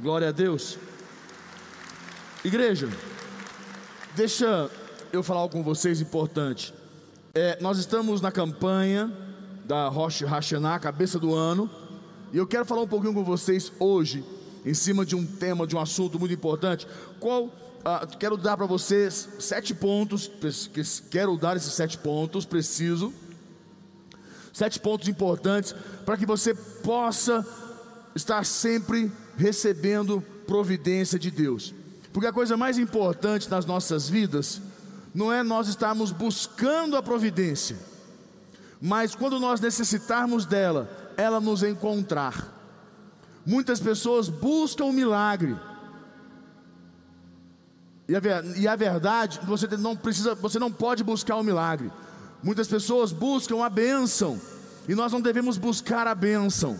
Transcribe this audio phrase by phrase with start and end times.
[0.00, 0.78] Glória a Deus.
[2.44, 2.88] Igreja,
[4.14, 4.70] deixa
[5.12, 6.72] eu falar algo com vocês importante.
[7.34, 9.12] É, nós estamos na campanha
[9.64, 11.68] da Rosh Hashanah, cabeça do ano,
[12.32, 14.24] e eu quero falar um pouquinho com vocês hoje,
[14.64, 16.86] em cima de um tema, de um assunto muito importante.
[17.18, 17.52] Qual?
[17.84, 20.30] Ah, quero dar para vocês sete pontos.
[21.10, 23.12] Quero dar esses sete pontos, preciso.
[24.52, 25.74] Sete pontos importantes
[26.06, 27.44] para que você possa
[28.14, 31.72] estar sempre recebendo providência de Deus.
[32.12, 34.60] Porque a coisa mais importante nas nossas vidas
[35.14, 37.76] não é nós estarmos buscando a providência,
[38.80, 42.54] mas quando nós necessitarmos dela, ela nos encontrar.
[43.46, 45.56] Muitas pessoas buscam o milagre.
[48.08, 48.20] E a,
[48.56, 51.90] e a verdade, você não precisa, você não pode buscar o milagre.
[52.42, 54.40] Muitas pessoas buscam a bênção,
[54.88, 56.78] e nós não devemos buscar a bênção.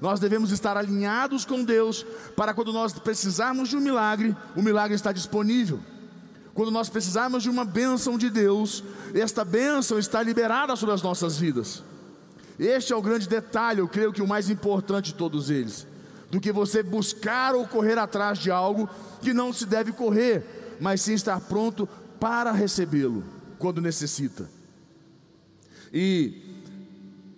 [0.00, 2.04] Nós devemos estar alinhados com Deus
[2.36, 5.80] para quando nós precisarmos de um milagre, o milagre está disponível.
[6.52, 11.36] Quando nós precisarmos de uma bênção de Deus, esta bênção está liberada sobre as nossas
[11.36, 11.82] vidas.
[12.58, 15.86] Este é o grande detalhe, eu creio que o mais importante de todos eles,
[16.30, 18.88] do que você buscar ou correr atrás de algo
[19.20, 21.88] que não se deve correr, mas sim estar pronto
[22.20, 23.24] para recebê-lo
[23.58, 24.48] quando necessita.
[25.92, 26.40] E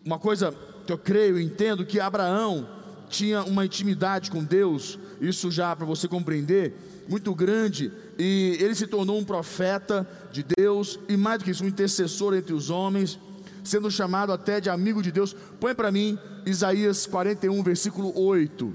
[0.05, 0.55] uma coisa
[0.92, 2.69] eu creio, entendo que Abraão
[3.09, 6.75] tinha uma intimidade com Deus, isso já para você compreender,
[7.09, 11.65] muito grande, e ele se tornou um profeta de Deus, e mais do que isso,
[11.65, 13.19] um intercessor entre os homens,
[13.62, 15.34] sendo chamado até de amigo de Deus.
[15.61, 18.75] Põe para mim Isaías 41, versículo 8.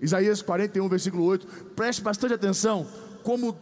[0.00, 1.46] Isaías 41, versículo 8.
[1.76, 2.86] Preste bastante atenção,
[3.22, 3.56] como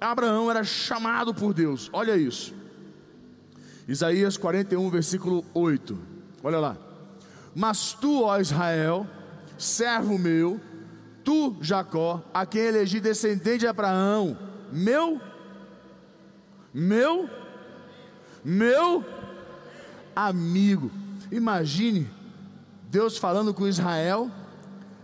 [0.00, 2.54] Abraão era chamado por Deus, olha isso.
[3.86, 5.98] Isaías 41, versículo 8.
[6.42, 6.91] Olha lá.
[7.54, 9.06] Mas tu, ó Israel,
[9.58, 10.60] servo meu,
[11.22, 14.36] tu, Jacó, a quem elegi descendente de Abraão,
[14.72, 15.20] meu,
[16.72, 17.28] meu,
[18.44, 19.04] meu
[20.16, 20.90] amigo.
[21.30, 22.08] Imagine
[22.90, 24.30] Deus falando com Israel,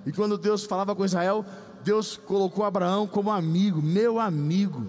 [0.05, 1.45] e quando Deus falava com Israel,
[1.83, 4.87] Deus colocou Abraão como amigo, meu amigo.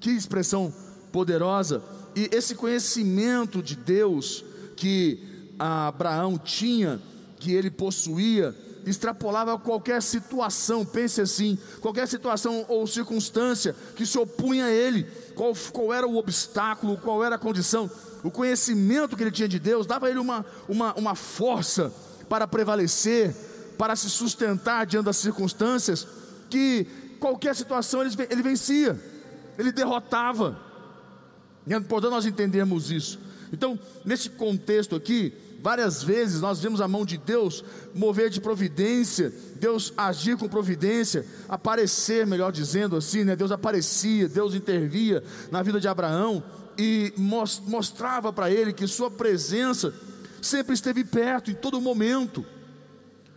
[0.00, 0.72] Que expressão
[1.10, 1.82] poderosa!
[2.14, 4.44] E esse conhecimento de Deus
[4.76, 5.31] que
[5.62, 7.00] Abraão tinha,
[7.38, 8.54] que ele possuía,
[8.86, 15.52] extrapolava qualquer situação, pense assim, qualquer situação ou circunstância que se opunha a ele, qual,
[15.72, 17.90] qual era o obstáculo, qual era a condição,
[18.22, 21.92] o conhecimento que ele tinha de Deus dava a ele uma, uma, uma força
[22.28, 23.34] para prevalecer,
[23.76, 26.06] para se sustentar diante das circunstâncias,
[26.48, 26.86] que
[27.18, 29.00] qualquer situação ele, ele vencia,
[29.58, 30.58] ele derrotava.
[31.66, 33.18] E é importante nós entendermos isso.
[33.52, 37.64] Então, nesse contexto aqui, várias vezes nós vemos a mão de Deus
[37.94, 43.36] mover de providência, Deus agir com providência, aparecer, melhor dizendo assim, né?
[43.36, 46.42] Deus aparecia, Deus intervia na vida de Abraão
[46.76, 49.94] e mostrava para ele que sua presença
[50.40, 52.44] sempre esteve perto em todo momento.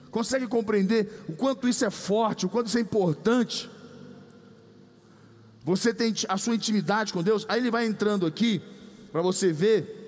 [0.09, 3.69] Consegue compreender o quanto isso é forte, o quanto isso é importante?
[5.63, 8.62] Você tem a sua intimidade com Deus, aí ele vai entrando aqui
[9.12, 10.04] para você ver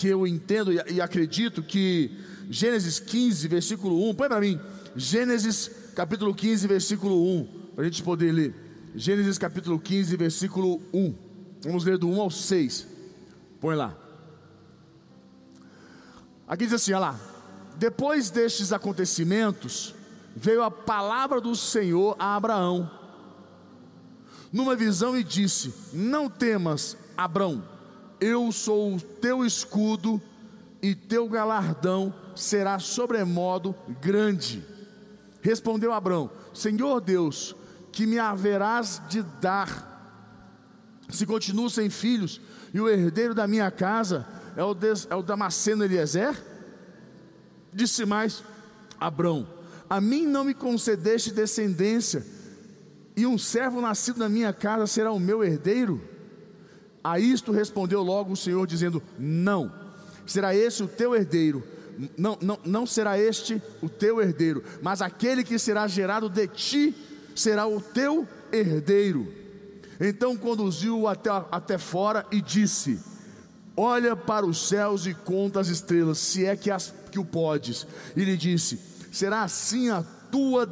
[0.00, 2.10] que eu entendo e acredito que
[2.48, 4.58] Gênesis 15, versículo 1, põe para mim,
[4.96, 8.54] Gênesis capítulo 15, versículo 1, para a gente poder ler.
[8.94, 11.14] Gênesis capítulo 15, versículo 1.
[11.64, 12.88] Vamos ler do 1 ao 6.
[13.60, 13.94] Põe lá.
[16.48, 17.20] Aqui diz assim: olha lá.
[17.76, 19.94] Depois destes acontecimentos,
[20.34, 22.90] veio a palavra do Senhor a Abraão,
[24.50, 27.79] numa visão, e disse: Não temas, Abraão
[28.20, 30.20] eu sou o teu escudo,
[30.82, 34.64] e teu galardão será sobremodo grande.
[35.42, 37.54] Respondeu Abraão: Senhor Deus,
[37.92, 39.88] que me haverás de dar,
[41.08, 42.40] se continuo sem filhos,
[42.72, 44.26] e o herdeiro da minha casa
[44.56, 46.40] é o, des, é o Damasceno Eliezer?
[47.72, 48.42] Disse mais
[48.98, 49.46] Abraão:
[49.88, 52.24] A mim não me concedeste descendência,
[53.16, 56.09] e um servo nascido na minha casa será o meu herdeiro?
[57.02, 59.72] A isto respondeu logo o Senhor, dizendo: Não,
[60.26, 61.62] será esse o teu herdeiro.
[62.16, 66.94] Não, não, não será este o teu herdeiro, mas aquele que será gerado de ti
[67.34, 69.28] será o teu herdeiro.
[70.00, 72.98] Então conduziu-o até, até fora e disse:
[73.76, 77.86] Olha para os céus e conta as estrelas, se é que, as, que o podes.
[78.16, 78.78] E lhe disse:
[79.12, 80.68] Será assim a tua,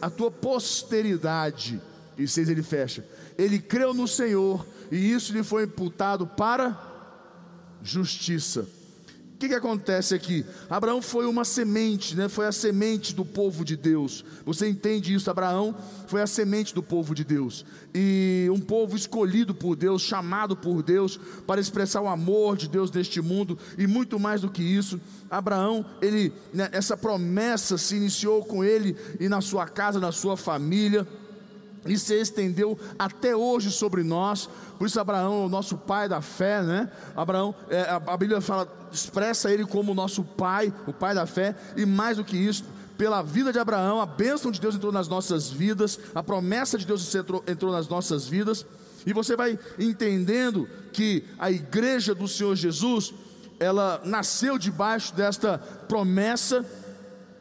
[0.00, 1.80] a tua posteridade.
[2.22, 3.04] E seis ele fecha.
[3.36, 6.78] Ele creu no Senhor e isso lhe foi imputado para
[7.82, 8.66] justiça.
[9.42, 10.46] que, que acontece aqui?
[10.70, 12.28] Abraão foi uma semente, né?
[12.28, 14.24] foi a semente do povo de Deus.
[14.46, 15.28] Você entende isso?
[15.28, 15.74] Abraão
[16.06, 17.64] foi a semente do povo de Deus.
[17.92, 22.92] E um povo escolhido por Deus, chamado por Deus, para expressar o amor de Deus
[22.92, 23.58] neste mundo.
[23.76, 28.96] E muito mais do que isso, Abraão, ele, né, essa promessa se iniciou com ele
[29.18, 31.04] e na sua casa, na sua família
[31.86, 34.48] e se estendeu até hoje sobre nós.
[34.78, 36.90] Por isso Abraão, o nosso pai da fé, né?
[37.16, 41.56] Abraão, é, a, a Bíblia fala, expressa ele como nosso pai, o pai da fé,
[41.76, 42.64] e mais do que isso,
[42.96, 46.86] pela vida de Abraão, a bênção de Deus entrou nas nossas vidas, a promessa de
[46.86, 48.64] Deus entrou, entrou nas nossas vidas,
[49.04, 53.12] e você vai entendendo que a igreja do Senhor Jesus,
[53.58, 56.64] ela nasceu debaixo desta promessa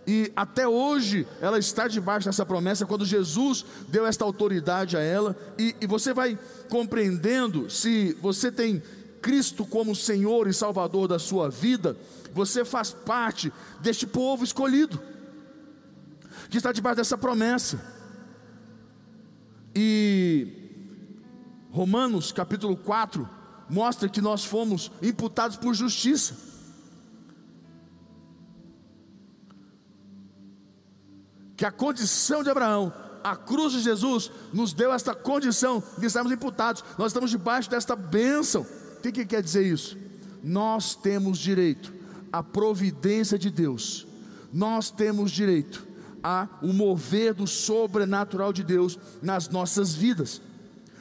[0.05, 5.37] e até hoje ela está debaixo dessa promessa, quando Jesus deu esta autoridade a ela,
[5.57, 6.37] e, e você vai
[6.69, 8.81] compreendendo, se você tem
[9.21, 11.95] Cristo como Senhor e Salvador da sua vida,
[12.33, 14.99] você faz parte deste povo escolhido,
[16.49, 17.79] que está debaixo dessa promessa.
[19.75, 20.47] E
[21.69, 23.29] Romanos capítulo 4
[23.69, 26.50] mostra que nós fomos imputados por justiça.
[31.61, 32.91] Que a condição de Abraão,
[33.23, 37.95] a cruz de Jesus, nos deu esta condição de estarmos imputados, nós estamos debaixo desta
[37.95, 38.63] bênção.
[38.97, 39.95] O que, que quer dizer isso?
[40.43, 41.93] Nós temos direito
[42.33, 44.07] à providência de Deus,
[44.51, 45.85] nós temos direito
[46.23, 50.41] a mover do sobrenatural de Deus nas nossas vidas.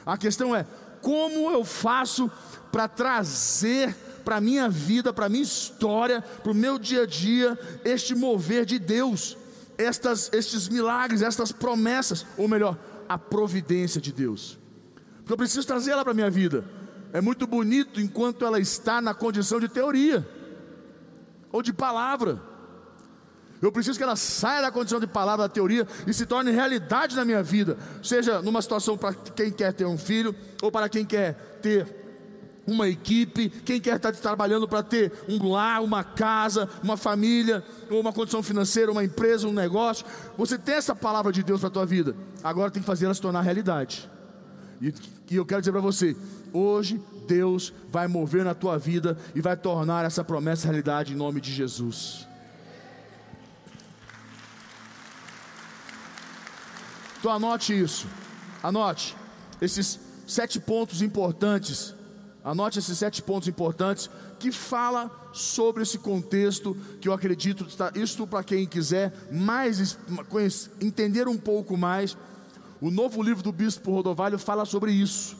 [0.05, 0.67] A questão é:
[1.01, 2.29] como eu faço
[2.71, 7.07] para trazer para a minha vida, para a minha história, para o meu dia a
[7.07, 9.41] dia, este mover de Deus?
[9.81, 14.59] Estas, estes milagres, estas promessas, ou melhor, a providência de Deus.
[15.17, 16.65] Porque eu preciso trazer ela para a minha vida.
[17.13, 20.27] É muito bonito enquanto ela está na condição de teoria
[21.51, 22.41] ou de palavra.
[23.61, 27.15] Eu preciso que ela saia da condição de palavra, da teoria e se torne realidade
[27.15, 27.77] na minha vida.
[28.01, 32.00] Seja numa situação para quem quer ter um filho ou para quem quer ter
[32.65, 37.99] uma equipe, quem quer estar trabalhando para ter um lar, uma casa, uma família, ou
[37.99, 40.05] uma condição financeira, uma empresa, um negócio.
[40.37, 42.15] Você tem essa palavra de Deus para a tua vida.
[42.43, 44.09] Agora tem que fazer ela se tornar realidade.
[44.81, 44.93] E,
[45.29, 46.15] e eu quero dizer para você,
[46.53, 51.41] hoje Deus vai mover na tua vida e vai tornar essa promessa realidade em nome
[51.41, 52.27] de Jesus.
[57.19, 58.07] Então anote isso.
[58.63, 59.15] Anote
[59.61, 61.93] esses sete pontos importantes
[62.43, 64.09] Anote esses sete pontos importantes
[64.39, 69.97] que fala sobre esse contexto que eu acredito está isto para quem quiser mais
[70.81, 72.17] entender um pouco mais.
[72.81, 75.37] O novo livro do bispo Rodovalho fala sobre isso.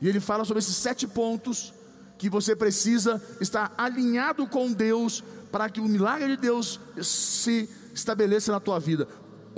[0.00, 1.72] E ele fala sobre esses sete pontos
[2.18, 5.22] que você precisa estar alinhado com Deus
[5.52, 9.06] para que o milagre de Deus se estabeleça na tua vida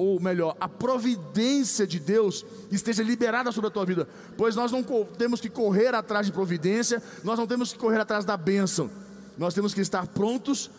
[0.00, 2.42] ou melhor, a providência de Deus
[2.72, 7.02] esteja liberada sobre a tua vida, pois nós não temos que correr atrás de providência,
[7.22, 8.90] nós não temos que correr atrás da bênção,
[9.36, 10.70] nós temos que estar prontos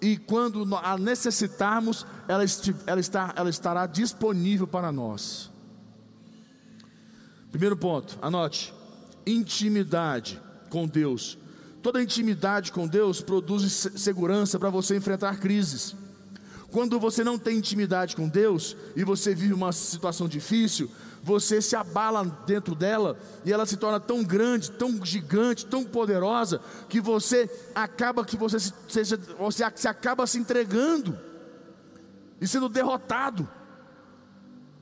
[0.00, 2.42] e quando a necessitarmos, ela,
[2.86, 5.50] ela, está, ela estará disponível para nós.
[7.50, 8.72] Primeiro ponto, anote:
[9.26, 10.40] intimidade
[10.70, 11.36] com Deus.
[11.82, 15.94] Toda intimidade com Deus produz segurança para você enfrentar crises.
[16.70, 20.90] Quando você não tem intimidade com Deus e você vive uma situação difícil,
[21.22, 26.60] você se abala dentro dela e ela se torna tão grande, tão gigante, tão poderosa
[26.88, 31.18] que você acaba que você se, seja, você se acaba se entregando
[32.40, 33.48] e sendo derrotado.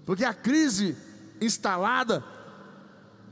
[0.05, 0.97] Porque a crise
[1.41, 2.23] instalada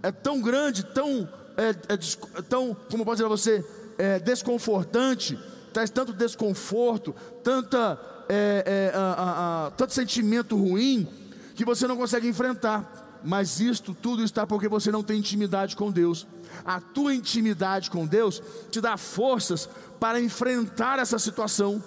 [0.02, 3.64] é tão grande, tão, é, é, tão como pode dizer você,
[3.98, 5.38] é, desconfortante,
[5.72, 11.08] traz tanto desconforto, tanta é, é, a, a, tanto sentimento ruim
[11.54, 13.20] que você não consegue enfrentar.
[13.24, 16.26] Mas isto tudo está porque você não tem intimidade com Deus.
[16.64, 19.68] A tua intimidade com Deus te dá forças
[19.98, 21.82] para enfrentar essa situação.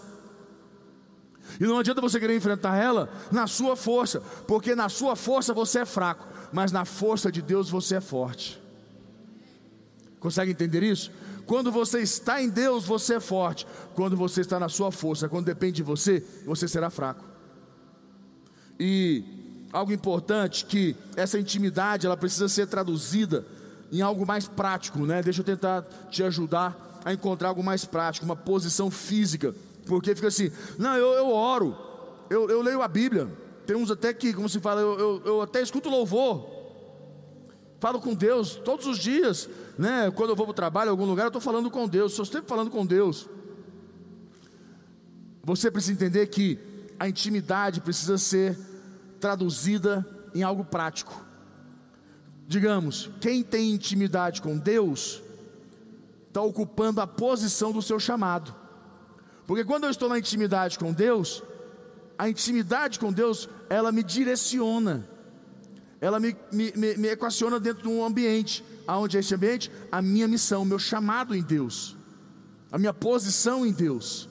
[1.59, 5.79] E não adianta você querer enfrentar ela na sua força, porque na sua força você
[5.79, 8.61] é fraco, mas na força de Deus você é forte.
[10.19, 11.11] Consegue entender isso?
[11.49, 13.65] Quando você está em Deus, você é forte.
[13.95, 17.25] Quando você está na sua força, quando depende de você, você será fraco.
[18.79, 19.23] E
[19.73, 23.47] algo importante que essa intimidade ela precisa ser traduzida
[23.91, 25.23] em algo mais prático, né?
[25.23, 29.55] Deixa eu tentar te ajudar a encontrar algo mais prático, uma posição física,
[29.87, 31.75] porque fica assim, não, eu, eu oro,
[32.29, 33.27] eu, eu leio a Bíblia,
[33.65, 36.58] tem uns até que, como se fala, eu, eu, eu até escuto louvor,
[37.79, 40.11] falo com Deus todos os dias, né?
[40.11, 42.25] Quando eu vou para o trabalho, em algum lugar, eu estou falando com Deus, estou
[42.25, 43.27] sempre falando com Deus.
[45.43, 46.59] você precisa entender que
[46.99, 48.57] a intimidade precisa ser
[49.19, 50.05] traduzida
[50.35, 51.25] em algo prático.
[52.47, 55.21] Digamos, quem tem intimidade com Deus
[56.27, 58.55] está ocupando a posição do seu chamado.
[59.47, 61.41] Porque quando eu estou na intimidade com Deus,
[62.17, 65.07] a intimidade com Deus, ela me direciona,
[66.01, 68.63] ela me, me, me, me equaciona dentro de um ambiente.
[68.87, 69.71] Aonde é esse ambiente?
[69.91, 71.95] A minha missão, o meu chamado em Deus,
[72.71, 74.29] a minha posição em Deus.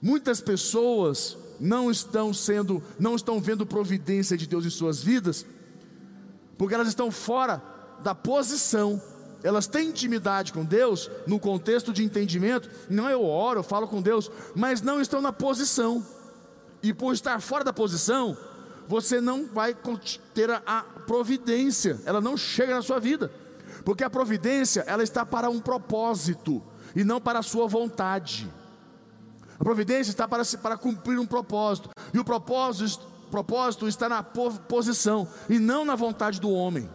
[0.00, 5.46] Muitas pessoas não estão sendo, não estão vendo providência de Deus em suas vidas,
[6.58, 7.62] porque elas estão fora
[8.02, 9.00] da posição.
[9.42, 12.70] Elas têm intimidade com Deus no contexto de entendimento.
[12.88, 16.04] Não eu oro, eu falo com Deus, mas não estão na posição.
[16.82, 18.36] E por estar fora da posição,
[18.92, 19.74] você não vai
[20.34, 21.98] ter a providência.
[22.04, 23.32] Ela não chega na sua vida,
[23.86, 26.62] porque a providência ela está para um propósito
[26.94, 28.52] e não para a sua vontade.
[29.58, 31.88] A providência está para, para cumprir um propósito.
[32.12, 36.86] E o propósito, propósito está na posição e não na vontade do homem.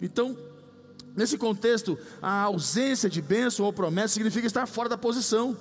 [0.00, 0.34] Então,
[1.14, 5.54] nesse contexto, a ausência de bênção ou promessa significa estar fora da posição.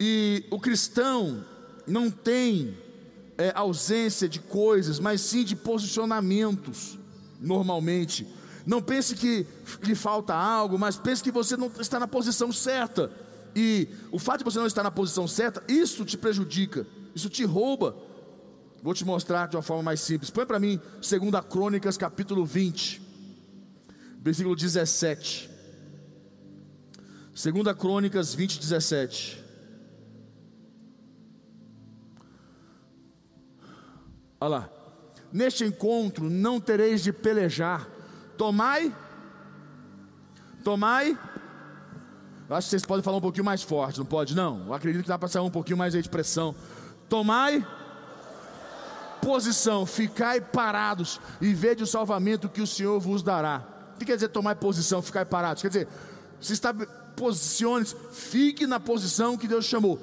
[0.00, 1.44] E o cristão
[1.86, 2.83] não tem
[3.36, 6.98] é, ausência de coisas, mas sim de posicionamentos,
[7.40, 8.26] normalmente.
[8.66, 9.46] Não pense que
[9.82, 13.10] lhe falta algo, mas pense que você não está na posição certa.
[13.54, 17.44] E o fato de você não estar na posição certa, isso te prejudica, isso te
[17.44, 17.96] rouba.
[18.82, 20.30] Vou te mostrar de uma forma mais simples.
[20.30, 23.00] Põe para mim 2 Crônicas, capítulo 20,
[24.20, 25.50] versículo 17.
[27.32, 29.43] 2 Crônicas 20, 17.
[34.44, 34.68] Olha lá.
[35.32, 37.88] Neste encontro não tereis de pelejar.
[38.36, 38.94] Tomai,
[40.62, 41.18] tomai
[42.50, 44.36] acho que vocês podem falar um pouquinho mais forte, não pode?
[44.36, 44.66] Não.
[44.66, 46.54] Eu acredito que dá para sair um pouquinho mais de pressão.
[47.08, 47.66] Tomai
[49.22, 53.62] posição, ficai parados e vede o salvamento que o Senhor vos dará.
[53.94, 55.62] O que quer dizer tomar posição, ficar parados?
[55.62, 55.88] Quer dizer,
[56.38, 56.74] se está
[57.16, 59.98] posicione, fique na posição que Deus chamou.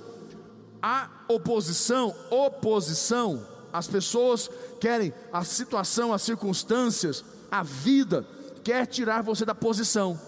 [0.82, 4.50] A oposição, oposição, as pessoas
[4.80, 8.26] querem a situação, as circunstâncias, a vida
[8.64, 10.20] quer tirar você da posição.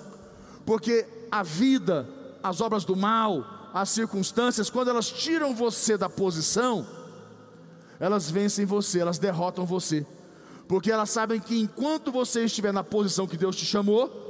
[0.65, 2.07] Porque a vida,
[2.41, 6.88] as obras do mal, as circunstâncias, quando elas tiram você da posição,
[8.00, 10.05] elas vencem você, elas derrotam você,
[10.67, 14.21] porque elas sabem que enquanto você estiver na posição que Deus te chamou,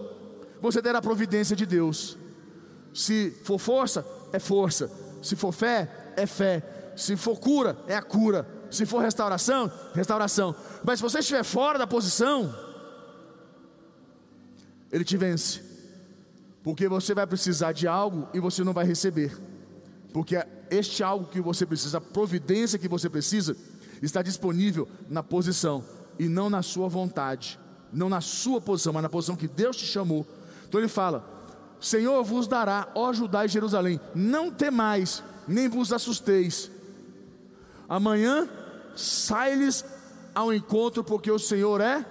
[0.62, 2.17] você terá a providência de Deus.
[2.93, 4.89] Se for força, é força,
[5.22, 10.56] se for fé, é fé, se for cura, é a cura, se for restauração, restauração.
[10.84, 12.53] Mas se você estiver fora da posição,
[14.92, 15.62] Ele te vence.
[16.63, 19.38] Porque você vai precisar de algo e você não vai receber.
[20.13, 20.36] Porque
[20.70, 23.56] este algo que você precisa, a providência que você precisa,
[24.01, 25.84] está disponível na posição
[26.18, 27.60] e não na sua vontade,
[27.92, 30.25] não na sua posição, mas na posição que Deus te chamou.
[30.68, 31.24] Então ele fala:
[31.80, 36.72] Senhor vos dará, ó Judá e Jerusalém, não temais, nem vos assusteis.
[37.88, 38.48] Amanhã
[38.95, 39.85] sai-lhes
[40.33, 42.05] ao encontro, porque o Senhor é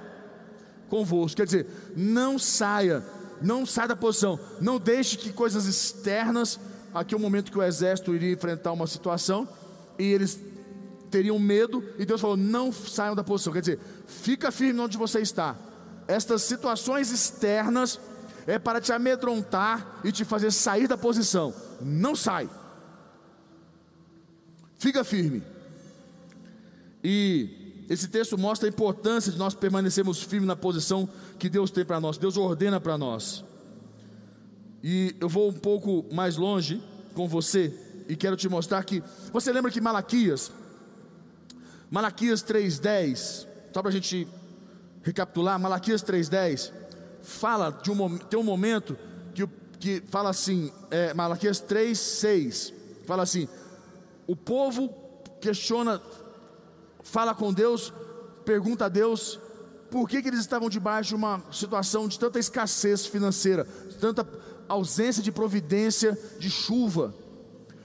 [0.88, 1.36] convosco.
[1.36, 3.02] Quer dizer, não saia
[3.42, 6.58] não sai da posição, não deixe que coisas externas,
[6.94, 9.48] aqui é o momento que o exército iria enfrentar uma situação
[9.98, 10.40] e eles
[11.10, 15.20] teriam medo, e Deus falou: não saiam da posição, quer dizer, fica firme onde você
[15.20, 15.56] está.
[16.08, 18.00] Estas situações externas
[18.46, 22.48] é para te amedrontar e te fazer sair da posição, não sai,
[24.78, 25.42] fica firme.
[27.02, 31.84] E esse texto mostra a importância de nós permanecermos firmes na posição que Deus tem
[31.84, 33.44] para nós, Deus ordena para nós.
[34.82, 36.82] E eu vou um pouco mais longe
[37.14, 37.72] com você
[38.08, 40.50] e quero te mostrar que você lembra que Malaquias,
[41.90, 44.26] Malaquias 3:10, só para a gente
[45.02, 46.72] recapitular, Malaquias 3:10
[47.22, 48.96] fala de um tem um momento
[49.34, 49.46] que,
[49.78, 52.72] que fala assim, é, Malaquias 3:6
[53.04, 53.48] fala assim,
[54.26, 54.88] o povo
[55.40, 56.00] questiona
[57.02, 57.92] fala com Deus,
[58.44, 59.38] pergunta a Deus
[59.90, 63.66] por que, que eles estavam debaixo de uma situação de tanta escassez financeira,
[64.00, 64.26] tanta
[64.68, 67.14] ausência de providência de chuva.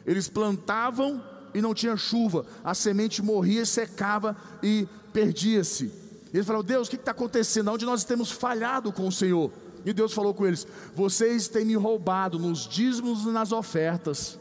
[0.05, 1.21] Eles plantavam
[1.53, 5.91] e não tinha chuva, a semente morria, secava e perdia-se.
[6.33, 7.71] Eles falaram: Deus, o que está acontecendo?
[7.71, 9.51] Onde nós temos falhado com o Senhor?
[9.85, 14.39] E Deus falou com eles: Vocês têm me roubado nos dízimos e nas ofertas.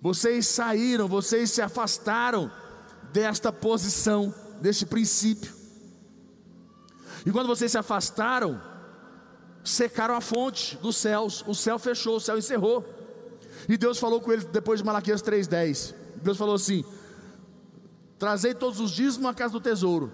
[0.00, 2.50] Vocês saíram, vocês se afastaram
[3.12, 5.52] desta posição, deste princípio.
[7.26, 8.60] E quando vocês se afastaram,
[9.62, 12.84] secaram a fonte dos céus, o céu fechou, o céu encerrou.
[13.68, 15.94] E Deus falou com ele depois de Malaquias 3:10.
[16.22, 16.84] Deus falou assim:
[18.18, 20.12] Trazei todos os dízimos à casa do tesouro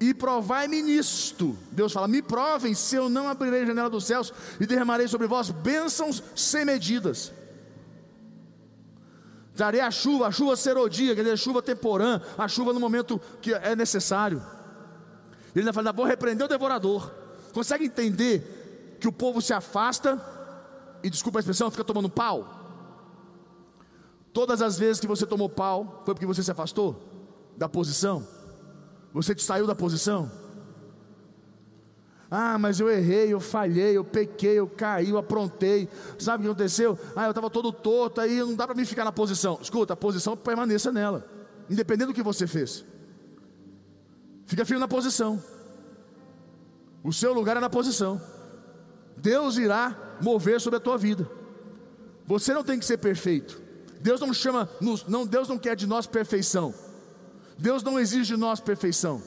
[0.00, 1.56] e provai-me nisto.
[1.70, 5.26] Deus fala: Me provem se eu não abrirei a janela dos céus e derramarei sobre
[5.26, 7.32] vós bênçãos sem medidas.
[9.58, 13.20] Darei a chuva, a chuva serodia, quer dizer, a chuva temporã, a chuva no momento
[13.42, 14.40] que é necessário.
[15.52, 17.10] Ele ainda fala: Vou repreender o devorador.
[17.52, 20.24] Consegue entender que o povo se afasta
[21.02, 22.54] e, desculpa a expressão, fica tomando pau?
[24.32, 27.02] Todas as vezes que você tomou pau, foi porque você se afastou
[27.56, 28.24] da posição?
[29.12, 30.30] Você te saiu da posição?
[32.30, 35.88] Ah, mas eu errei, eu falhei, eu pequei, eu caí, eu aprontei.
[36.18, 36.98] Sabe o que aconteceu?
[37.16, 39.58] Ah, eu estava todo torto, aí não dá para mim ficar na posição.
[39.62, 41.26] Escuta, a posição permaneça nela,
[41.70, 42.84] independente do que você fez.
[44.44, 45.42] Fica firme na posição.
[47.02, 48.20] O seu lugar é na posição.
[49.16, 51.30] Deus irá mover sobre a tua vida.
[52.26, 53.60] Você não tem que ser perfeito.
[54.00, 54.68] Deus não chama,
[55.08, 56.74] não, Deus não quer de nós perfeição.
[57.56, 59.22] Deus não exige de nós perfeição.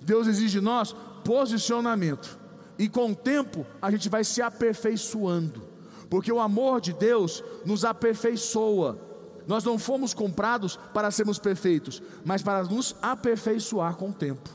[0.00, 0.94] Deus exige de nós
[1.26, 2.38] posicionamento.
[2.78, 5.62] E com o tempo a gente vai se aperfeiçoando.
[6.08, 8.96] Porque o amor de Deus nos aperfeiçoa.
[9.46, 14.48] Nós não fomos comprados para sermos perfeitos, mas para nos aperfeiçoar com o tempo.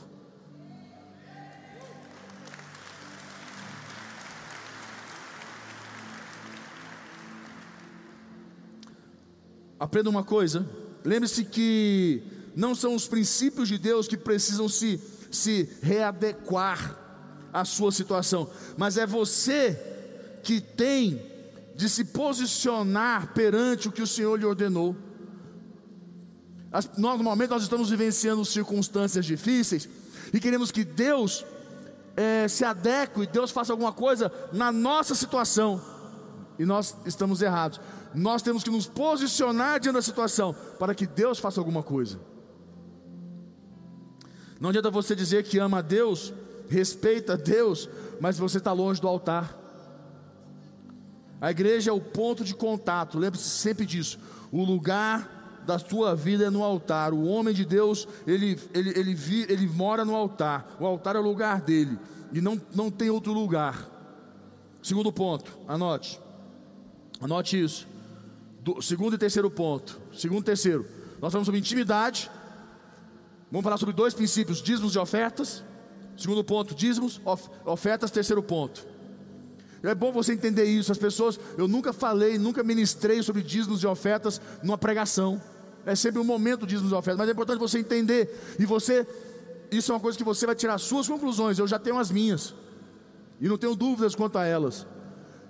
[9.78, 10.64] Aprenda uma coisa,
[11.04, 12.22] lembre-se que
[12.54, 15.00] não são os princípios de Deus que precisam se,
[15.32, 16.96] se readequar
[17.52, 19.78] à sua situação, mas é você
[20.42, 21.20] que tem
[21.74, 24.94] de se posicionar perante o que o Senhor lhe ordenou.
[26.96, 29.88] Normalmente nós estamos vivenciando circunstâncias difíceis
[30.32, 31.44] e queremos que Deus
[32.16, 35.80] é, se adeque, Deus faça alguma coisa na nossa situação,
[36.58, 37.80] e nós estamos errados
[38.14, 42.20] nós temos que nos posicionar diante da situação para que Deus faça alguma coisa.
[44.62, 46.32] Não adianta você dizer que ama a Deus,
[46.68, 49.58] respeita a Deus, mas você está longe do altar.
[51.40, 54.20] A igreja é o ponto de contato, lembre-se sempre disso.
[54.52, 57.12] O lugar da sua vida é no altar.
[57.12, 60.76] O homem de Deus, ele, ele, ele, vi, ele mora no altar.
[60.78, 61.98] O altar é o lugar dele,
[62.32, 63.90] e não, não tem outro lugar.
[64.80, 66.20] Segundo ponto, anote.
[67.20, 67.88] Anote isso.
[68.60, 70.00] Do, segundo e terceiro ponto.
[70.14, 70.86] Segundo e terceiro.
[71.20, 72.30] Nós falamos sobre intimidade.
[73.52, 75.62] Vamos falar sobre dois princípios: dízimos e ofertas.
[76.16, 78.10] Segundo ponto, dízimos, of, ofertas.
[78.10, 78.86] Terceiro ponto.
[79.82, 80.90] É bom você entender isso.
[80.90, 85.40] As pessoas, eu nunca falei, nunca ministrei sobre dízimos e ofertas numa pregação.
[85.84, 88.56] É sempre um momento dízimos e ofertas, mas é importante você entender.
[88.58, 89.06] E você,
[89.70, 91.58] isso é uma coisa que você vai tirar suas conclusões.
[91.58, 92.54] Eu já tenho as minhas.
[93.38, 94.86] E não tenho dúvidas quanto a elas.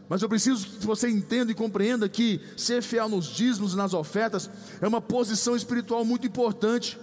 [0.09, 3.95] Mas eu preciso que você entenda e compreenda que ser fiel nos dízimos e nas
[3.95, 6.99] ofertas é uma posição espiritual muito importante.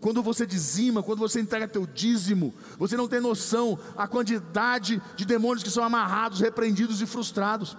[0.00, 5.24] Quando você dizima, quando você entrega teu dízimo, você não tem noção a quantidade de
[5.24, 7.76] demônios que são amarrados, repreendidos e frustrados.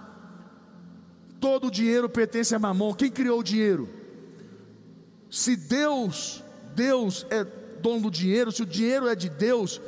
[1.40, 2.94] Todo o dinheiro pertence a Mamon.
[2.94, 3.88] Quem criou o dinheiro?
[5.30, 6.44] Se Deus,
[6.76, 7.46] Deus é
[7.82, 9.80] dono do dinheiro, se o dinheiro é de Deus,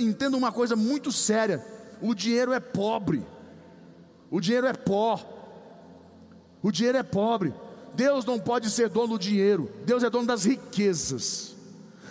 [0.00, 1.64] entenda uma coisa muito séria
[2.00, 3.26] o dinheiro é pobre,
[4.30, 5.20] o dinheiro é pó,
[6.62, 7.52] o dinheiro é pobre.
[7.98, 11.56] Deus não pode ser dono do dinheiro, Deus é dono das riquezas.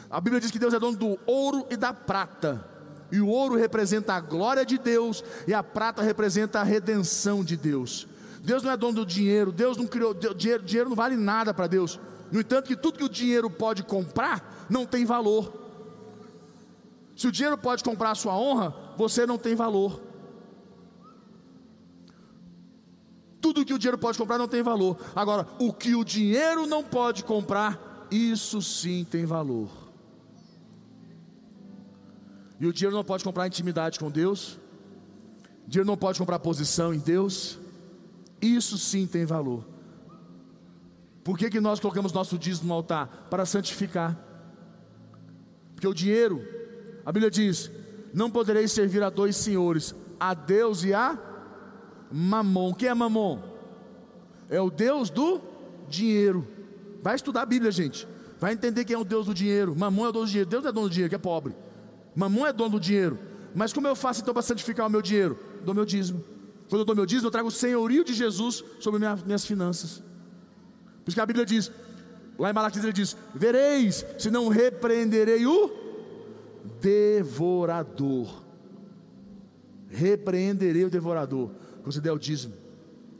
[0.09, 2.61] A Bíblia diz que Deus é dono do ouro e da prata,
[3.09, 7.55] e o ouro representa a glória de Deus, e a prata representa a redenção de
[7.55, 8.05] Deus.
[8.43, 11.67] Deus não é dono do dinheiro, Deus não criou, dinheiro, dinheiro não vale nada para
[11.67, 11.97] Deus.
[12.33, 15.53] No entanto, que tudo que o dinheiro pode comprar não tem valor.
[17.15, 20.01] Se o dinheiro pode comprar a sua honra, você não tem valor.
[23.41, 24.97] Tudo que o dinheiro pode comprar não tem valor.
[25.15, 29.69] Agora, o que o dinheiro não pode comprar, isso sim tem valor.
[32.59, 34.59] E o dinheiro não pode comprar intimidade com Deus.
[35.65, 37.59] O dinheiro não pode comprar posição em Deus.
[38.41, 39.63] Isso sim tem valor.
[41.23, 43.27] Por que, que nós colocamos nosso dízimo no altar?
[43.29, 44.17] Para santificar.
[45.75, 46.57] Porque o dinheiro
[47.07, 47.71] a Bíblia diz:
[48.13, 51.17] Não podereis servir a dois senhores, a Deus e a
[52.11, 52.73] Mamon.
[52.73, 53.41] Quem é Mamon?
[54.49, 55.41] É o Deus do
[55.89, 56.47] dinheiro.
[57.01, 58.07] Vai estudar a Bíblia, gente.
[58.39, 59.75] Vai entender quem é o Deus do dinheiro.
[59.75, 60.49] Mamon é o dono do dinheiro.
[60.49, 61.55] Deus é dono do dinheiro, que é pobre.
[62.15, 63.19] Mamon é dono do dinheiro.
[63.55, 65.39] Mas como eu faço então para santificar o meu dinheiro?
[65.63, 66.23] Dou meu dízimo.
[66.69, 70.03] Quando eu dou meu dízimo, eu trago o senhorio de Jesus sobre minha, minhas finanças.
[71.03, 71.71] Por isso que a Bíblia diz,
[72.37, 75.71] lá em Malaquias ele diz: Vereis, se não repreenderei o
[76.81, 78.43] devorador.
[79.89, 81.51] repreenderei o devorador.
[81.87, 82.53] Você der o dízimo.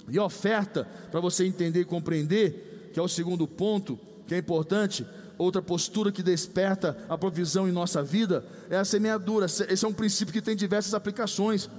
[0.10, 5.06] E oferta, para você entender e compreender, que é o segundo ponto, que é importante,
[5.38, 9.45] outra postura que desperta a provisão em nossa vida, é a semeadura.
[9.45, 11.69] Esse é um princípio que tem diversas aplicações.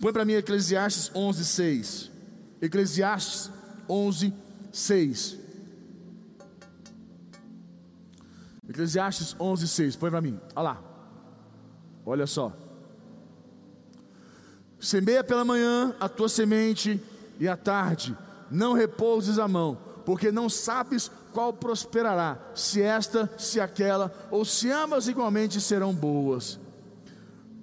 [0.00, 2.10] Põe para mim Eclesiastes 11, 6.
[2.62, 3.50] Eclesiastes
[3.88, 4.32] 11,
[4.72, 5.38] 6.
[8.68, 9.96] Eclesiastes 11, 6.
[9.96, 10.38] Põe para mim.
[10.54, 10.82] Olha lá.
[12.04, 12.67] Olha só.
[14.80, 17.00] Semeia pela manhã a tua semente
[17.40, 18.16] e à tarde
[18.50, 24.70] não repouses a mão, porque não sabes qual prosperará, se esta, se aquela, ou se
[24.70, 26.58] ambas igualmente serão boas.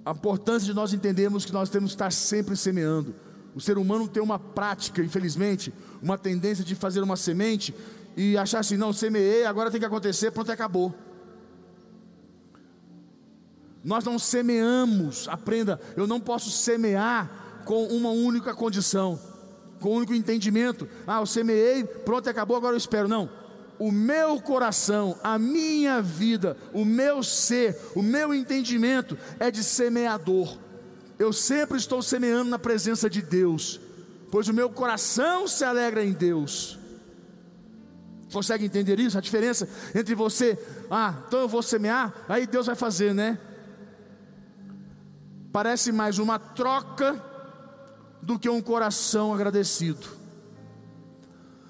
[0.04, 3.14] A importância de nós entendermos que nós temos que estar sempre semeando.
[3.54, 7.74] O ser humano tem uma prática, infelizmente, uma tendência de fazer uma semente
[8.16, 10.94] e achar assim: não, semeei, agora tem que acontecer, pronto, acabou.
[13.86, 19.16] Nós não semeamos, aprenda, eu não posso semear com uma única condição,
[19.78, 20.88] com um único entendimento.
[21.06, 23.06] Ah, eu semeei, pronto, acabou, agora eu espero.
[23.06, 23.30] Não.
[23.78, 30.58] O meu coração, a minha vida, o meu ser, o meu entendimento é de semeador.
[31.16, 33.80] Eu sempre estou semeando na presença de Deus,
[34.32, 36.76] pois o meu coração se alegra em Deus.
[38.32, 39.16] Consegue entender isso?
[39.16, 40.58] A diferença entre você,
[40.90, 43.38] ah, então eu vou semear, aí Deus vai fazer, né?
[45.56, 47.18] Parece mais uma troca
[48.20, 50.06] do que um coração agradecido.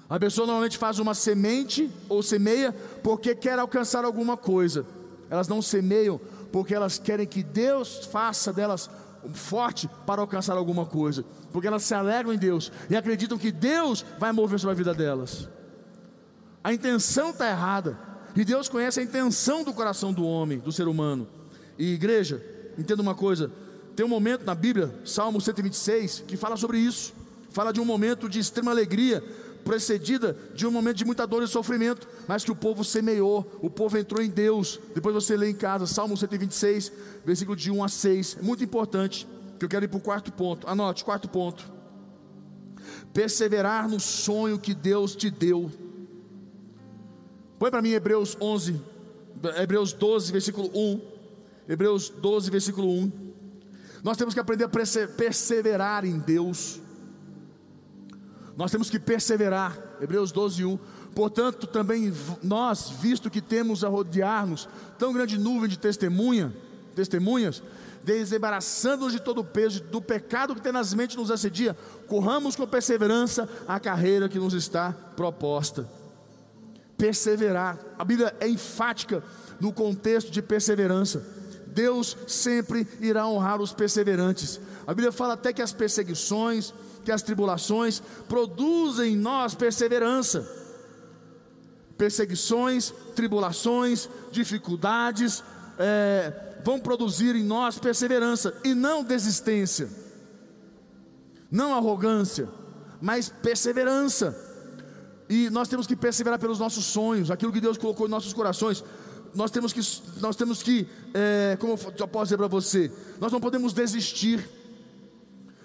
[0.09, 4.85] A pessoa normalmente faz uma semente ou semeia porque quer alcançar alguma coisa.
[5.29, 6.19] Elas não semeiam
[6.51, 8.89] porque elas querem que Deus faça delas
[9.31, 11.23] forte para alcançar alguma coisa,
[11.53, 14.93] porque elas se alegram em Deus e acreditam que Deus vai mover sobre a vida
[14.93, 15.47] delas.
[16.61, 17.97] A intenção está errada.
[18.35, 21.25] E Deus conhece a intenção do coração do homem, do ser humano.
[21.79, 22.43] E igreja,
[22.77, 23.49] entenda uma coisa:
[23.97, 27.13] tem um momento na Bíblia, Salmo 126, que fala sobre isso.
[27.49, 29.21] Fala de um momento de extrema alegria,
[29.65, 33.69] precedida de um momento de muita dor e sofrimento, mas que o povo semeou, o
[33.69, 34.79] povo entrou em Deus.
[34.95, 36.91] Depois você lê em casa, Salmo 126,
[37.25, 38.37] versículo de 1 a 6.
[38.39, 39.27] É muito importante,
[39.59, 40.69] que eu quero ir para o quarto ponto.
[40.69, 41.69] Anote, quarto ponto.
[43.11, 45.69] Perseverar no sonho que Deus te deu
[47.59, 48.79] Põe para mim Hebreus 11,
[49.59, 51.01] Hebreus 12, versículo 1.
[51.67, 53.26] Hebreus 12, versículo 1.
[54.07, 56.79] Nós temos que aprender a perseverar em Deus.
[58.55, 59.77] Nós temos que perseverar.
[59.99, 60.79] Hebreus 12, 1.
[61.13, 66.55] Portanto, também nós, visto que temos a rodear-nos tão grande nuvem de testemunha,
[66.95, 67.61] testemunhas,
[68.01, 71.75] desembaraçando-nos de todo o peso do pecado que tenazmente nos assedia,
[72.07, 75.85] corramos com perseverança a carreira que nos está proposta
[76.97, 77.77] perseverar.
[77.97, 79.23] A Bíblia é enfática
[79.59, 81.23] no contexto de perseverança.
[81.77, 84.59] Deus sempre irá honrar os perseverantes.
[84.87, 86.73] A Bíblia fala até que as perseguições,
[87.05, 90.39] que as tribulações produzem em nós perseverança.
[91.95, 95.43] Perseguições, tribulações, dificuldades
[95.77, 96.33] é,
[96.65, 99.87] vão produzir em nós perseverança e não desistência,
[101.51, 102.49] não arrogância,
[102.99, 104.35] mas perseverança.
[105.29, 108.83] E nós temos que perseverar pelos nossos sonhos, aquilo que Deus colocou em nossos corações.
[109.37, 109.81] Nós temos que,
[110.19, 114.49] nós temos que é, como eu posso dizer para você, nós não podemos desistir.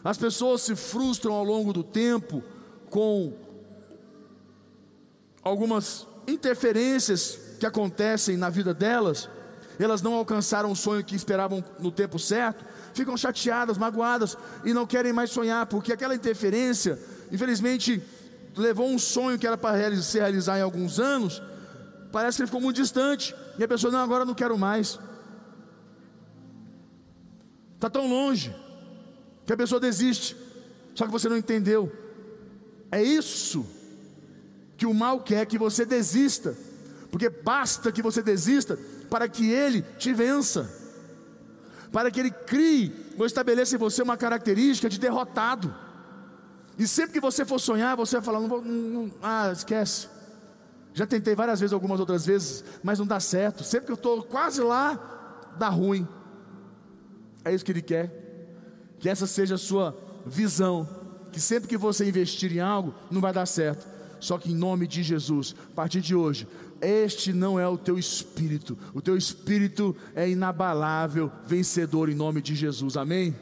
[0.04, 2.42] As pessoas se frustram ao longo do tempo
[2.90, 3.32] com
[5.42, 9.30] algumas interferências que acontecem na vida delas,
[9.78, 14.86] elas não alcançaram o sonho que esperavam no tempo certo, ficam chateadas, magoadas e não
[14.86, 16.98] querem mais sonhar, porque aquela interferência,
[17.32, 18.02] infelizmente,
[18.54, 21.42] levou um sonho que era para se realizar em alguns anos,
[22.12, 24.98] parece que ele ficou muito distante, e a pessoa, não, agora não quero mais.
[27.74, 28.54] Está tão longe,
[29.46, 30.36] que a pessoa desiste,
[30.94, 31.90] só que você não entendeu.
[32.90, 33.66] É isso
[34.76, 36.56] que o mal quer que você desista,
[37.10, 40.70] porque basta que você desista para que ele te vença,
[41.90, 45.74] para que ele crie ou estabeleça em você uma característica de derrotado.
[46.78, 50.08] E sempre que você for sonhar, você vai falar: não vou, não, ah, esquece.
[50.94, 53.64] Já tentei várias vezes, algumas outras vezes, mas não dá certo.
[53.64, 56.06] Sempre que eu estou quase lá, dá ruim.
[57.44, 58.10] É isso que Ele quer.
[58.98, 60.88] Que essa seja a sua visão.
[61.32, 63.86] Que sempre que você investir em algo, não vai dar certo.
[64.20, 66.46] Só que em nome de Jesus, a partir de hoje,
[66.80, 68.78] este não é o teu espírito.
[68.92, 72.96] O teu espírito é inabalável, vencedor em nome de Jesus.
[72.96, 73.34] Amém?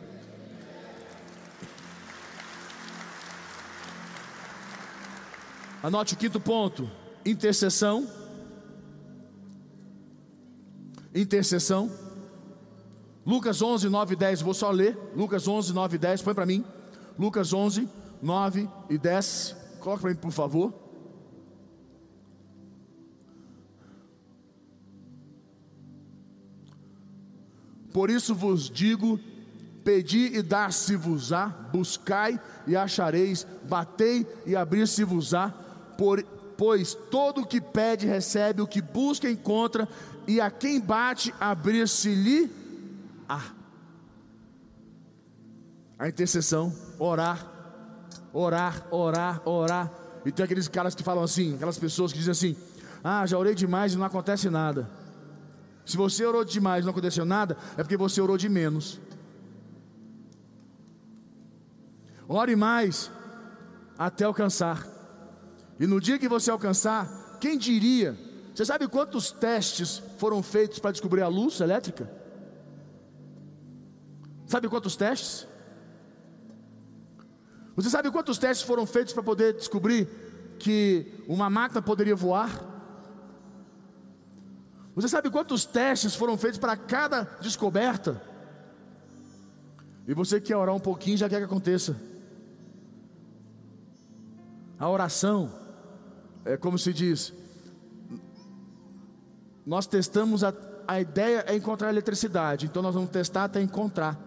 [5.83, 6.91] Anote o quinto ponto:
[7.25, 8.09] intercessão.
[11.15, 11.91] Intercessão.
[13.25, 14.97] Lucas 11, 9 e 10, vou só ler.
[15.15, 16.65] Lucas 11, 9 e 10, põe para mim.
[17.19, 17.89] Lucas 11,
[18.23, 19.57] 9 e 10.
[19.81, 20.73] Coloca para mim, por favor.
[27.93, 29.19] Por isso vos digo:
[29.85, 35.51] pedi e dar-se-vos-á, buscai e achareis, batei e abrir-se-vos-á,
[36.61, 39.89] pois todo o que pede recebe, o que busca encontra,
[40.29, 43.41] e a quem bate abrir-se-lhe-á.
[45.99, 47.51] A intercessão, orar,
[48.31, 49.91] orar, orar, orar.
[50.23, 52.55] E tem aqueles caras que falam assim, aquelas pessoas que dizem assim:
[53.03, 54.87] Ah, já orei demais e não acontece nada.
[55.87, 59.01] Se você orou demais e não aconteceu nada, é porque você orou de menos.
[62.29, 63.11] Ore mais
[63.97, 65.00] até alcançar.
[65.81, 68.15] E no dia que você alcançar, quem diria?
[68.55, 72.13] Você sabe quantos testes foram feitos para descobrir a luz elétrica?
[74.47, 75.47] Sabe quantos testes?
[77.75, 80.07] Você sabe quantos testes foram feitos para poder descobrir
[80.59, 82.63] que uma máquina poderia voar?
[84.95, 88.21] Você sabe quantos testes foram feitos para cada descoberta?
[90.07, 91.97] E você quer orar um pouquinho já quer que aconteça.
[94.79, 95.60] A oração
[96.45, 97.33] é como se diz:
[99.67, 100.53] nós testamos a,
[100.87, 104.19] a ideia é encontrar eletricidade, então nós vamos testar até encontrar.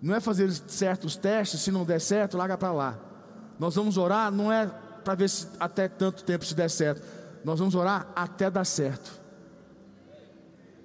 [0.00, 2.98] Não é fazer certos testes, se não der certo, larga para lá.
[3.58, 4.66] Nós vamos orar, não é
[5.04, 7.02] para ver se até tanto tempo se der certo.
[7.44, 9.18] Nós vamos orar até dar certo.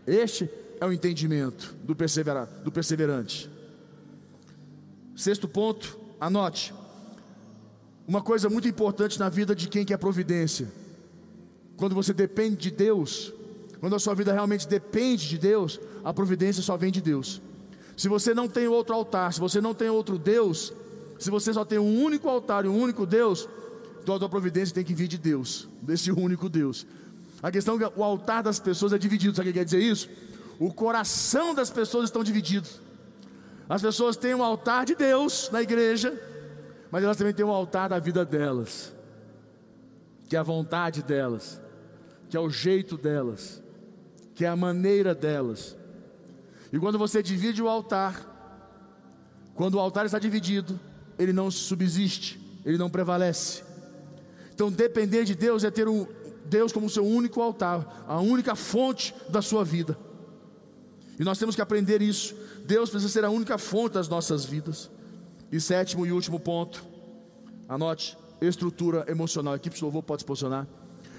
[0.07, 3.49] Este é o entendimento do, persevera, do perseverante.
[5.15, 6.73] Sexto ponto, anote.
[8.07, 10.67] Uma coisa muito importante na vida de quem quer providência.
[11.77, 13.33] Quando você depende de Deus,
[13.79, 17.41] quando a sua vida realmente depende de Deus, a providência só vem de Deus.
[17.95, 20.73] Se você não tem outro altar, se você não tem outro Deus,
[21.19, 23.47] se você só tem um único altar e um único Deus,
[24.01, 26.85] então a tua providência tem que vir de Deus, desse único Deus.
[27.41, 29.35] A questão é que o altar das pessoas é dividido.
[29.35, 30.09] Sabe o que quer dizer isso?
[30.59, 32.79] O coração das pessoas estão divididos.
[33.67, 36.17] As pessoas têm um altar de Deus na igreja,
[36.93, 38.93] mas elas também têm um altar da vida delas,
[40.29, 41.59] que é a vontade delas,
[42.29, 43.63] que é o jeito delas,
[44.35, 45.75] que é a maneira delas.
[46.71, 48.21] E quando você divide o altar,
[49.55, 50.79] quando o altar está dividido,
[51.17, 53.63] ele não subsiste, ele não prevalece.
[54.53, 56.05] Então, depender de Deus é ter um,
[56.45, 59.97] Deus como seu único altar, a única fonte da sua vida.
[61.19, 62.35] E nós temos que aprender isso.
[62.67, 64.91] Deus precisa ser a única fonte das nossas vidas.
[65.53, 66.83] E sétimo e último ponto,
[67.69, 69.55] anote: estrutura emocional.
[69.55, 70.65] Equipe de louvor pode posicionar.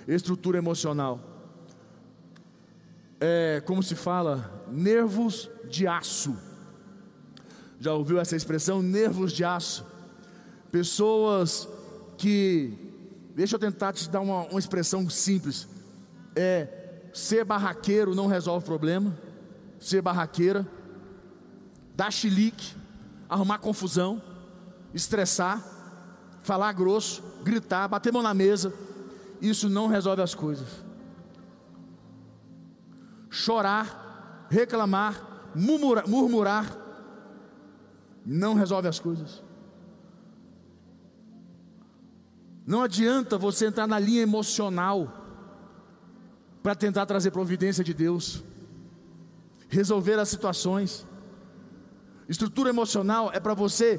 [0.09, 1.21] Estrutura emocional.
[3.21, 6.37] É como se fala, nervos de aço.
[7.79, 8.83] Já ouviu essa expressão?
[8.83, 9.87] Nervos de aço.
[10.73, 11.69] Pessoas
[12.19, 12.77] que
[13.37, 15.69] Deixa eu tentar te dar uma, uma expressão simples.
[16.35, 16.67] É
[17.13, 19.17] ser barraqueiro não resolve problema.
[19.79, 20.67] Ser barraqueira,
[21.95, 22.75] dar chilique,
[23.29, 24.23] arrumar confusão,
[24.93, 25.63] estressar,
[26.43, 28.73] falar grosso, gritar, bater mão na mesa,
[29.41, 30.69] isso não resolve as coisas.
[33.31, 36.79] Chorar, reclamar, murmurar, murmurar
[38.25, 39.43] não resolve as coisas.
[42.67, 45.13] Não adianta você entrar na linha emocional
[46.63, 48.43] para tentar trazer providência de Deus,
[49.69, 51.07] resolver as situações.
[52.29, 53.99] Estrutura emocional é para você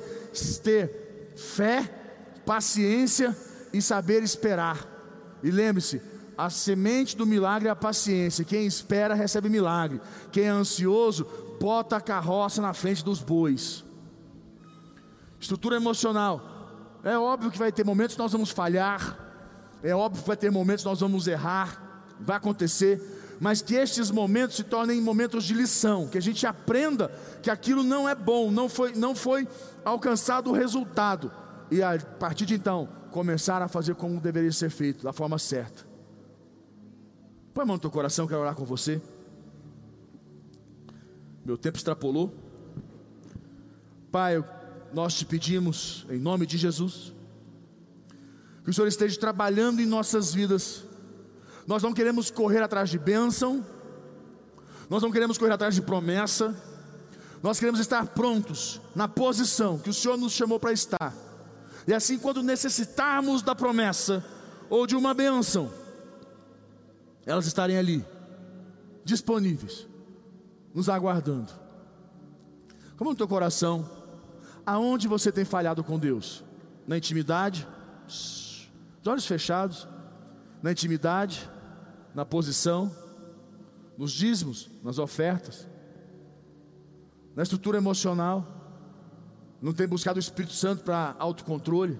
[0.63, 1.83] ter fé,
[2.45, 3.35] paciência
[3.71, 4.85] e saber esperar.
[5.43, 6.01] E lembre-se,
[6.37, 8.43] a semente do milagre é a paciência.
[8.43, 10.01] Quem espera recebe milagre.
[10.31, 11.25] Quem é ansioso
[11.59, 13.83] bota a carroça na frente dos bois.
[15.39, 16.55] Estrutura emocional
[17.03, 19.17] é óbvio que vai ter momentos que nós vamos falhar,
[19.83, 24.11] é óbvio que vai ter momentos que nós vamos errar, vai acontecer, mas que estes
[24.11, 27.09] momentos se tornem momentos de lição, que a gente aprenda
[27.41, 29.47] que aquilo não é bom, não foi, não foi
[29.83, 31.31] alcançado o resultado,
[31.69, 35.85] e a partir de então, começar a fazer como deveria ser feito, da forma certa.
[37.53, 39.01] Põe a mão no teu coração, quero orar com você.
[41.45, 42.33] Meu tempo extrapolou.
[44.11, 44.43] Pai,
[44.93, 47.13] nós te pedimos, em nome de Jesus,
[48.63, 50.83] que o Senhor esteja trabalhando em nossas vidas.
[51.67, 53.65] Nós não queremos correr atrás de bênção,
[54.89, 56.55] nós não queremos correr atrás de promessa,
[57.41, 61.13] nós queremos estar prontos na posição que o Senhor nos chamou para estar.
[61.87, 64.23] E assim, quando necessitarmos da promessa
[64.69, 65.71] ou de uma bênção,
[67.25, 68.05] elas estarem ali,
[69.03, 69.87] disponíveis,
[70.73, 71.51] nos aguardando.
[72.97, 73.89] Como no teu coração?
[74.65, 76.43] Aonde você tem falhado com Deus?
[76.87, 77.67] Na intimidade?
[78.07, 78.69] Os
[79.05, 79.87] olhos fechados.
[80.61, 81.47] Na intimidade,
[82.15, 82.95] na posição,
[83.97, 85.67] nos dízimos, nas ofertas,
[87.35, 88.47] na estrutura emocional.
[89.61, 91.99] Não tem buscado o Espírito Santo para autocontrole.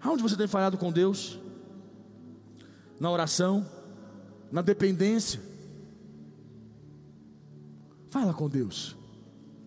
[0.00, 1.40] Aonde você tem falhado com Deus?
[3.00, 3.68] Na oração,
[4.52, 5.40] na dependência.
[8.08, 8.96] Fala com Deus.